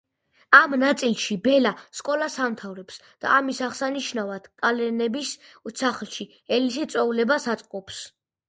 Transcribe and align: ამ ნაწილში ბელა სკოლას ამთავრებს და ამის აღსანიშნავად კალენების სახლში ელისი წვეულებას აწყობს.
ამ 0.59 0.71
ნაწილში 0.83 1.35
ბელა 1.47 1.71
სკოლას 1.99 2.37
ამთავრებს 2.45 2.97
და 3.25 3.35
ამის 3.35 3.61
აღსანიშნავად 3.67 4.49
კალენების 4.65 5.37
სახლში 5.83 6.31
ელისი 6.59 6.89
წვეულებას 6.97 7.51
აწყობს. 7.57 8.05